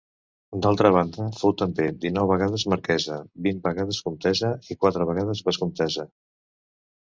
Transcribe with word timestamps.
D'altra 0.65 0.89
banda, 0.93 1.25
fou 1.41 1.51
també 1.61 1.85
dinou 2.05 2.29
vegades 2.31 2.65
marquesa, 2.73 3.19
vint 3.49 3.61
vegades 3.67 4.01
comtessa 4.07 4.51
i 4.71 4.79
quatre 4.87 5.07
vegades 5.13 5.45
vescomtessa. 5.51 6.09